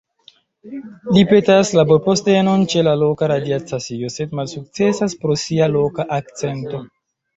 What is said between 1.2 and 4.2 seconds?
petas laborpostenon ĉe la loka radia stacio,